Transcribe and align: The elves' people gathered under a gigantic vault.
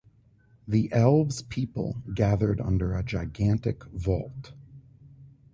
The 0.67 0.91
elves' 0.91 1.43
people 1.43 2.01
gathered 2.15 2.59
under 2.59 2.95
a 2.95 3.03
gigantic 3.03 3.83
vault. 3.83 4.51